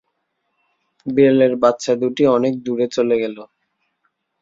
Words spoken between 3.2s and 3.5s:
গেল।